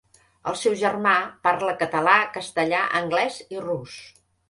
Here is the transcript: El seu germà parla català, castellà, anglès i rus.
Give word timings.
El 0.51 0.55
seu 0.61 0.77
germà 0.83 1.11
parla 1.45 1.77
català, 1.83 2.17
castellà, 2.41 2.83
anglès 3.05 3.43
i 3.59 3.67
rus. 3.71 4.05